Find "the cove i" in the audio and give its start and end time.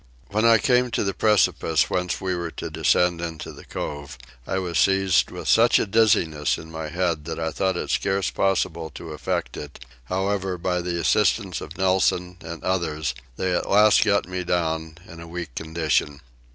3.53-4.57